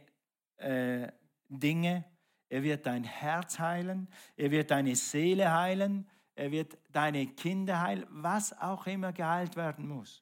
[0.58, 1.08] äh,
[1.48, 2.06] Dinge
[2.52, 6.06] er wird dein Herz heilen, er wird deine Seele heilen,
[6.36, 10.22] er wird deine Kinder heilen, was auch immer geheilt werden muss.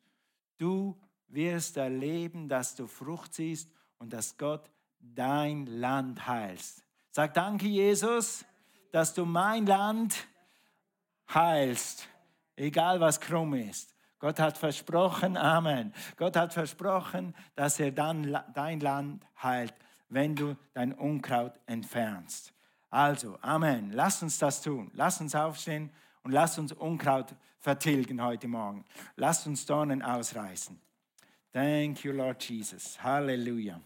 [0.60, 0.96] Du
[1.30, 6.84] wirst erleben, dass du Frucht siehst und dass Gott dein Land heilst.
[7.12, 8.46] Sag danke, Jesus,
[8.92, 10.28] dass du mein Land
[11.34, 12.08] heilst,
[12.56, 13.96] egal was krumm ist.
[14.20, 15.94] Gott hat versprochen, Amen.
[16.18, 19.74] Gott hat versprochen, dass er dann dein Land heilt
[20.10, 22.54] wenn du dein Unkraut entfernst.
[22.90, 23.92] Also, Amen.
[23.94, 24.92] Lass uns das tun.
[24.94, 25.92] Lass uns aufstehen
[26.24, 28.84] und lass uns Unkraut vertilgen heute Morgen.
[29.16, 30.80] Lass uns Dornen ausreißen.
[31.52, 33.02] Thank you, Lord Jesus.
[33.02, 33.82] Halleluja.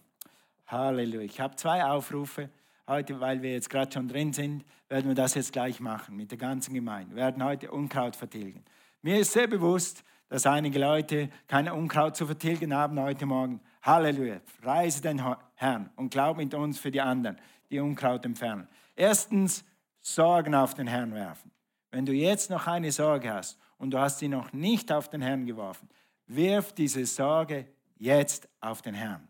[0.68, 1.22] Halleluja.
[1.22, 2.50] Ich habe zwei Aufrufe.
[2.88, 6.32] Heute, weil wir jetzt gerade schon drin sind, werden wir das jetzt gleich machen mit
[6.32, 7.16] der ganzen Gemeinde.
[7.16, 8.66] Wir werden heute Unkraut vertilgen.
[9.02, 13.62] Mir ist sehr bewusst, dass einige Leute kein Unkraut zu vertilgen haben heute Morgen.
[13.82, 14.42] Halleluja.
[14.62, 15.24] Reise den
[15.56, 17.38] Herrn und glaub mit uns für die anderen,
[17.70, 18.68] die Unkraut entfernen.
[18.98, 19.64] Erstens,
[20.02, 21.50] Sorgen auf den Herrn werfen.
[21.92, 25.22] Wenn du jetzt noch eine Sorge hast und du hast sie noch nicht auf den
[25.22, 25.88] Herrn geworfen,
[26.28, 29.28] wirf diese Sorge jetzt auf den Herrn.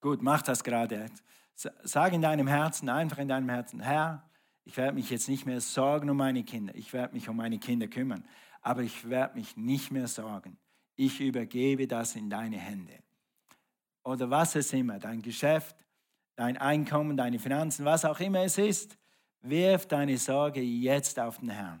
[0.00, 1.06] Gut, mach das gerade.
[1.54, 4.28] Sag in deinem Herzen, einfach in deinem Herzen, Herr,
[4.64, 6.74] ich werde mich jetzt nicht mehr sorgen um meine Kinder.
[6.74, 8.24] Ich werde mich um meine Kinder kümmern
[8.62, 10.58] aber ich werde mich nicht mehr sorgen.
[10.96, 12.98] Ich übergebe das in deine Hände.
[14.04, 15.76] Oder was es immer, dein Geschäft,
[16.36, 18.98] dein Einkommen, deine Finanzen, was auch immer es ist,
[19.40, 21.80] wirf deine Sorge jetzt auf den Herrn.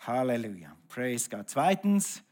[0.00, 0.76] Halleluja.
[0.88, 1.48] Praise God.
[1.48, 2.22] Zweitens,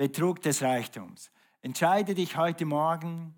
[0.00, 1.30] Betrug des Reichtums.
[1.60, 3.34] Entscheide dich heute Morgen,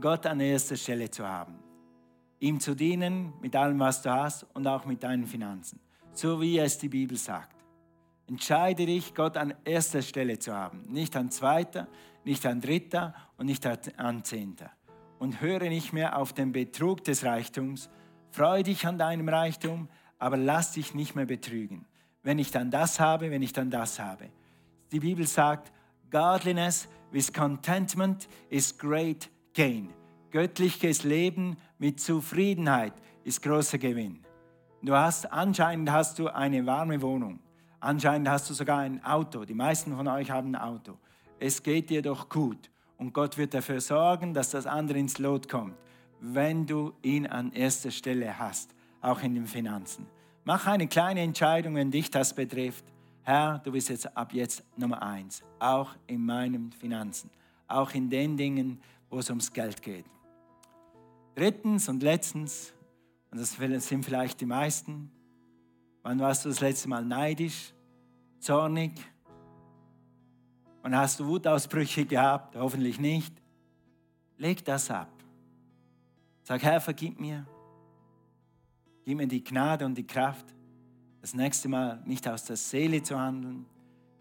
[0.00, 1.60] Gott an erster Stelle zu haben.
[2.40, 5.78] Ihm zu dienen mit allem, was du hast und auch mit deinen Finanzen.
[6.12, 7.54] So wie es die Bibel sagt.
[8.26, 10.82] Entscheide dich, Gott an erster Stelle zu haben.
[10.88, 11.86] Nicht an zweiter,
[12.24, 13.64] nicht an dritter und nicht
[13.96, 14.72] an zehnter.
[15.20, 17.88] Und höre nicht mehr auf den Betrug des Reichtums.
[18.32, 21.86] Freue dich an deinem Reichtum, aber lass dich nicht mehr betrügen.
[22.24, 24.28] Wenn ich dann das habe, wenn ich dann das habe.
[24.90, 25.70] Die Bibel sagt,
[26.10, 29.90] Godliness with contentment is great gain.
[30.30, 32.94] Göttliches Leben mit Zufriedenheit
[33.24, 34.20] ist großer Gewinn.
[34.82, 37.38] Du hast anscheinend hast du eine warme Wohnung.
[37.80, 39.44] Anscheinend hast du sogar ein Auto.
[39.44, 40.98] Die meisten von euch haben ein Auto.
[41.38, 42.70] Es geht dir doch gut.
[42.96, 45.74] Und Gott wird dafür sorgen, dass das andere ins Lot kommt,
[46.20, 50.06] wenn du ihn an erster Stelle hast, auch in den Finanzen.
[50.44, 52.84] Mach eine kleine Entscheidung, wenn dich das betrifft.
[53.30, 57.30] Herr, du bist jetzt ab jetzt Nummer eins, auch in meinen Finanzen,
[57.68, 60.04] auch in den Dingen, wo es ums Geld geht.
[61.36, 62.72] Drittens und letztens,
[63.30, 63.52] und das
[63.86, 65.12] sind vielleicht die meisten,
[66.02, 67.72] Wann warst du das letzte Mal neidisch,
[68.40, 68.92] zornig?
[70.82, 72.56] Und hast du Wutausbrüche gehabt?
[72.56, 73.32] Hoffentlich nicht.
[74.38, 75.12] Leg das ab.
[76.42, 77.46] Sag, Herr, vergib mir.
[79.04, 80.46] Gib mir die Gnade und die Kraft,
[81.20, 83.66] das nächste Mal nicht aus der Seele zu handeln,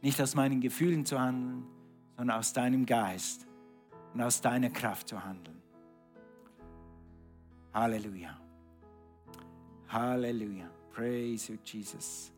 [0.02, 1.66] nicht aus meinen Gefühlen zu handeln,
[2.18, 3.46] sondern aus deinem Geist
[4.14, 5.62] und aus deiner Kraft zu handeln.
[7.74, 8.38] Halleluja.
[9.88, 10.70] Halleluja.
[10.92, 12.32] Praise you, Jesus.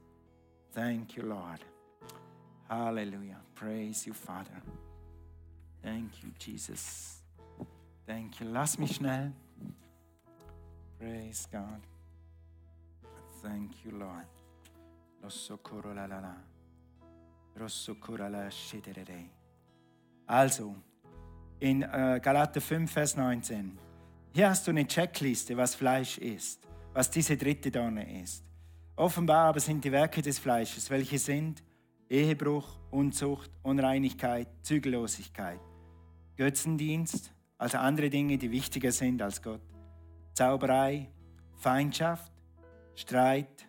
[0.74, 1.66] Thank you, Lord.
[2.70, 3.42] Hallelujah.
[3.54, 4.62] Praise you, Father.
[5.82, 7.22] Thank you, Jesus.
[8.06, 8.48] Thank you.
[8.48, 9.34] Lass mich schnell.
[10.98, 11.82] Praise God.
[13.42, 14.26] Thank you, Lord.
[20.26, 20.76] Also,
[21.60, 23.78] in äh, Galater 5, Vers 19.
[24.34, 28.44] Hier hast du eine Checkliste, was Fleisch ist, was diese dritte Dorne ist.
[28.96, 31.64] Offenbar aber sind die Werke des Fleisches, welche sind
[32.10, 35.60] Ehebruch, Unzucht, Unreinigkeit, Zügellosigkeit,
[36.36, 39.62] Götzendienst, also andere Dinge, die wichtiger sind als Gott,
[40.34, 41.10] Zauberei,
[41.56, 42.32] Feindschaft,
[42.96, 43.68] Streit,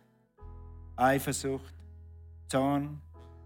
[1.02, 1.74] Eifersucht,
[2.46, 3.00] Zorn,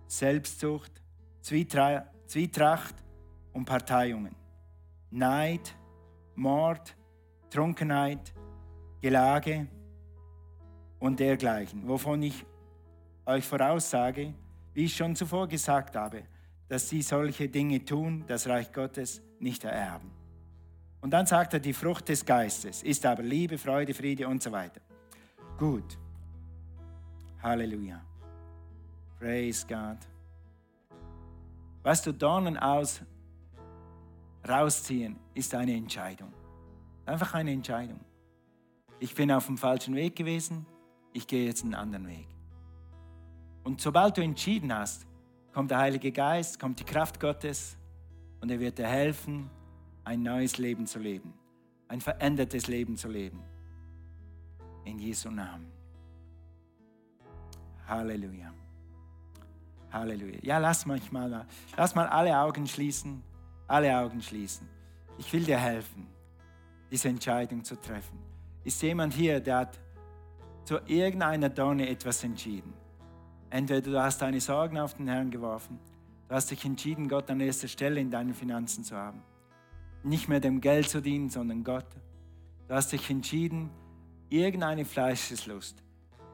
[0.06, 0.92] Selbstsucht,
[1.40, 2.94] Zwietracht
[3.52, 4.34] und Parteiungen,
[5.10, 5.74] Neid,
[6.34, 6.96] Mord,
[7.50, 8.34] Trunkenheit,
[9.00, 9.68] Gelage
[10.98, 12.44] und dergleichen, wovon ich
[13.24, 14.34] euch voraussage,
[14.74, 16.24] wie ich schon zuvor gesagt habe,
[16.68, 20.10] dass sie solche Dinge tun, das Reich Gottes nicht ererben.
[21.00, 24.52] Und dann sagt er, die Frucht des Geistes ist aber Liebe, Freude, Friede und so
[24.52, 24.80] weiter.
[25.56, 25.96] Gut.
[27.46, 28.00] Halleluja.
[29.20, 29.98] Praise God.
[31.84, 33.02] Was du Dornen aus
[34.48, 36.32] rausziehen, ist eine Entscheidung.
[37.04, 38.00] Einfach eine Entscheidung.
[38.98, 40.66] Ich bin auf dem falschen Weg gewesen,
[41.12, 42.26] ich gehe jetzt einen anderen Weg.
[43.62, 45.06] Und sobald du entschieden hast,
[45.52, 47.76] kommt der Heilige Geist, kommt die Kraft Gottes
[48.40, 49.48] und er wird dir helfen,
[50.02, 51.32] ein neues Leben zu leben,
[51.86, 53.40] ein verändertes Leben zu leben.
[54.84, 55.75] In Jesu Namen.
[57.86, 58.52] Halleluja.
[59.92, 60.38] Halleluja.
[60.42, 61.46] Ja, lass mich mal,
[61.76, 63.22] lass mal alle Augen schließen,
[63.68, 64.68] alle Augen schließen.
[65.18, 66.06] Ich will dir helfen,
[66.90, 68.18] diese Entscheidung zu treffen.
[68.64, 69.78] Ist jemand hier, der hat
[70.64, 72.74] zu irgendeiner Donne etwas entschieden?
[73.50, 75.78] Entweder du hast deine Sorgen auf den Herrn geworfen,
[76.28, 79.22] du hast dich entschieden, Gott an erster Stelle in deinen Finanzen zu haben.
[80.02, 81.86] Nicht mehr dem Geld zu dienen, sondern Gott.
[82.68, 83.70] Du hast dich entschieden,
[84.28, 85.82] irgendeine Fleischeslust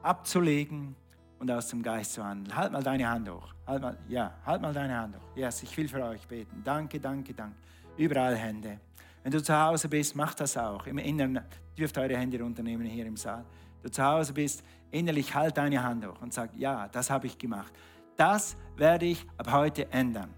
[0.01, 0.95] abzulegen
[1.43, 2.55] und aus dem Geist zu handeln.
[2.55, 3.53] Halt mal deine Hand hoch.
[3.67, 5.35] Halt mal, ja, halt mal deine Hand hoch.
[5.35, 6.61] Yes, ich will für euch beten.
[6.63, 7.57] Danke, danke, danke.
[7.97, 8.79] Überall Hände.
[9.21, 10.87] Wenn du zu Hause bist, mach das auch.
[10.87, 11.41] Im Inneren
[11.77, 13.43] dürft eure Hände runternehmen hier im Saal.
[13.81, 17.37] Du zu Hause bist, innerlich halt deine Hand hoch und sag, ja, das habe ich
[17.37, 17.73] gemacht.
[18.15, 20.33] Das werde ich ab heute ändern.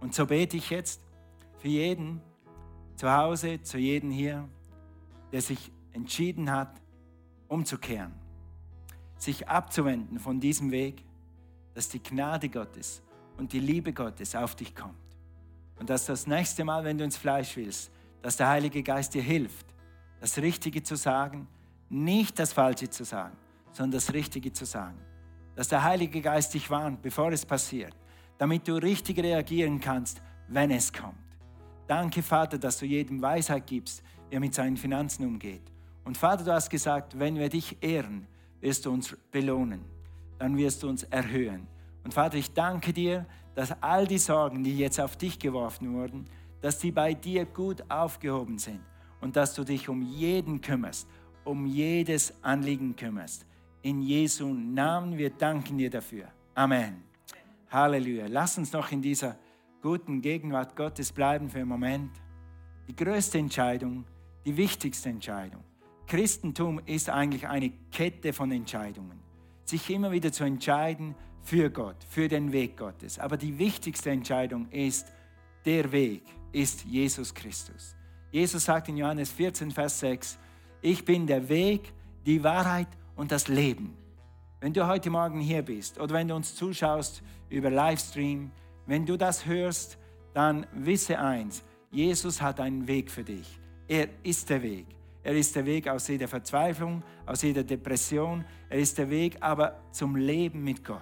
[0.00, 1.00] Und so bete ich jetzt
[1.58, 2.20] für jeden
[2.96, 4.48] zu Hause, zu jedem hier,
[5.30, 6.80] der sich entschieden hat,
[7.46, 8.12] umzukehren,
[9.22, 11.04] sich abzuwenden von diesem Weg,
[11.74, 13.02] dass die Gnade Gottes
[13.36, 14.94] und die Liebe Gottes auf dich kommt.
[15.78, 17.90] Und dass das nächste Mal, wenn du ins Fleisch willst,
[18.22, 19.66] dass der Heilige Geist dir hilft,
[20.20, 21.46] das Richtige zu sagen,
[21.88, 23.36] nicht das Falsche zu sagen,
[23.72, 24.98] sondern das Richtige zu sagen.
[25.54, 27.94] Dass der Heilige Geist dich warnt, bevor es passiert,
[28.38, 31.14] damit du richtig reagieren kannst, wenn es kommt.
[31.86, 35.62] Danke, Vater, dass du jedem Weisheit gibst, wie er mit seinen Finanzen umgeht.
[36.04, 38.26] Und Vater, du hast gesagt, wenn wir dich ehren,
[38.60, 39.80] wirst du uns belohnen,
[40.38, 41.66] dann wirst du uns erhöhen.
[42.04, 46.24] Und Vater, ich danke dir, dass all die Sorgen, die jetzt auf dich geworfen wurden,
[46.60, 48.80] dass die bei dir gut aufgehoben sind
[49.20, 51.06] und dass du dich um jeden kümmerst
[51.44, 53.46] um jedes Anliegen kümmerst.
[53.82, 56.28] In Jesu Namen, wir danken dir dafür.
[56.54, 57.02] Amen.
[57.70, 58.26] Halleluja.
[58.28, 59.36] Lass uns noch in dieser
[59.80, 62.10] guten Gegenwart Gottes bleiben für einen Moment.
[62.88, 64.04] Die größte Entscheidung,
[64.44, 65.62] die wichtigste Entscheidung.
[66.10, 69.20] Christentum ist eigentlich eine Kette von Entscheidungen.
[69.64, 73.20] Sich immer wieder zu entscheiden für Gott, für den Weg Gottes.
[73.20, 75.06] Aber die wichtigste Entscheidung ist,
[75.64, 77.94] der Weg ist Jesus Christus.
[78.32, 80.36] Jesus sagt in Johannes 14, Vers 6,
[80.82, 81.92] ich bin der Weg,
[82.26, 83.96] die Wahrheit und das Leben.
[84.60, 88.50] Wenn du heute Morgen hier bist oder wenn du uns zuschaust über Livestream,
[88.84, 89.96] wenn du das hörst,
[90.34, 93.60] dann wisse eins, Jesus hat einen Weg für dich.
[93.86, 94.86] Er ist der Weg.
[95.22, 98.44] Er ist der Weg aus jeder Verzweiflung, aus jeder Depression.
[98.68, 101.00] Er ist der Weg aber zum Leben mit Gott.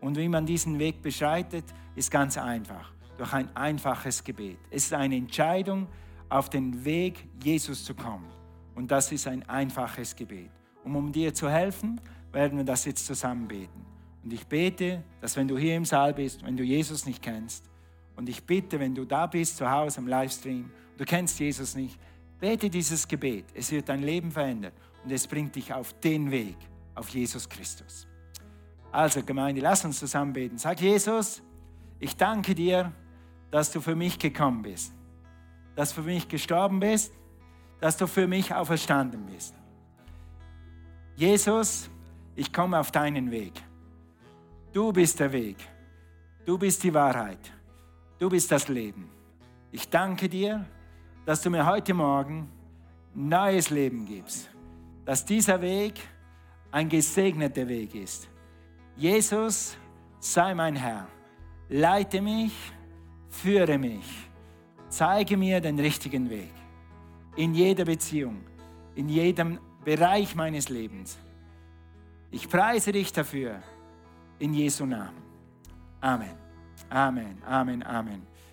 [0.00, 2.92] Und wie man diesen Weg beschreitet, ist ganz einfach.
[3.18, 4.58] Durch ein einfaches Gebet.
[4.70, 5.88] Es ist eine Entscheidung,
[6.28, 8.28] auf den Weg Jesus zu kommen.
[8.74, 10.50] Und das ist ein einfaches Gebet.
[10.84, 12.00] Und um dir zu helfen,
[12.32, 13.84] werden wir das jetzt zusammen beten.
[14.24, 17.68] Und ich bete, dass wenn du hier im Saal bist, wenn du Jesus nicht kennst,
[18.16, 21.98] und ich bitte, wenn du da bist, zu Hause im Livestream, du kennst Jesus nicht,
[22.42, 23.46] bete dieses Gebet.
[23.54, 26.56] Es wird dein Leben verändern und es bringt dich auf den Weg,
[26.94, 28.06] auf Jesus Christus.
[28.90, 30.58] Also Gemeinde, lass uns zusammen beten.
[30.58, 31.40] Sag Jesus,
[31.98, 32.92] ich danke dir,
[33.50, 34.92] dass du für mich gekommen bist,
[35.76, 37.12] dass du für mich gestorben bist
[37.82, 39.56] dass du für mich auferstanden bist.
[41.16, 41.90] Jesus,
[42.36, 43.54] ich komme auf deinen Weg.
[44.72, 45.56] Du bist der Weg.
[46.44, 47.40] Du bist die Wahrheit.
[48.20, 49.10] Du bist das Leben.
[49.72, 50.64] Ich danke dir,
[51.24, 52.48] dass du mir heute Morgen
[53.14, 54.50] neues Leben gibst.
[55.04, 56.00] Dass dieser Weg
[56.70, 58.28] ein gesegneter Weg ist.
[58.96, 59.76] Jesus,
[60.20, 61.06] sei mein Herr.
[61.68, 62.54] Leite mich,
[63.28, 64.28] führe mich.
[64.88, 66.52] Zeige mir den richtigen Weg.
[67.36, 68.42] in jeder Beziehung,
[68.94, 71.18] in jedem Bereich meines Lebens.
[72.30, 73.62] Ich preise dich dafür
[74.38, 75.22] in Jesu Namen.
[76.00, 76.36] Amen.
[76.90, 77.42] Amen.
[77.46, 77.82] Amen.
[77.82, 78.26] Amen.